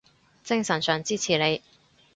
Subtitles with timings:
[0.43, 1.61] 精神上支持你